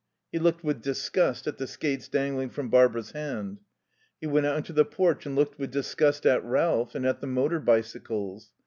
He 0.31 0.39
looked 0.39 0.63
with 0.63 0.81
disgust 0.81 1.45
at 1.45 1.59
the 1.59 1.67
skates 1.67 2.07
dangling 2.07 2.49
from 2.49 2.71
Barbara's 2.71 3.11
hand. 3.11 3.59
He 4.19 4.25
went 4.25 4.47
out 4.47 4.57
into 4.57 4.73
the 4.73 4.83
porch 4.83 5.27
and 5.27 5.35
looked 5.35 5.59
with 5.59 5.69
disgust 5.69 6.25
at 6.25 6.43
Ralph 6.43 6.95
and 6.95 7.05
at 7.05 7.21
the 7.21 7.27
motor 7.27 7.59
bicycles. 7.59 8.49